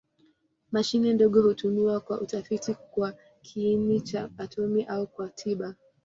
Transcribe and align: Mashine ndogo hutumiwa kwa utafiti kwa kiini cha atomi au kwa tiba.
Mashine 0.71 1.13
ndogo 1.13 1.41
hutumiwa 1.41 1.99
kwa 1.99 2.21
utafiti 2.21 2.73
kwa 2.73 3.13
kiini 3.41 4.01
cha 4.01 4.29
atomi 4.37 4.83
au 4.83 5.07
kwa 5.07 5.29
tiba. 5.29 5.75